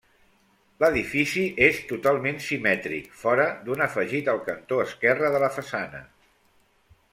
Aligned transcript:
L'edifici 0.83 1.43
és 1.65 1.81
totalment 1.91 2.41
simètric 2.45 3.11
fora 3.21 3.47
d'un 3.69 3.85
afegit 3.89 4.33
al 4.35 4.43
cantó 4.49 4.83
esquerre 4.87 5.33
de 5.37 5.45
la 5.47 5.53
façana. 5.61 6.03